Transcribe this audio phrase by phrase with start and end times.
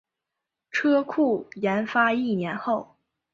[0.71, 2.95] 车库研发一年后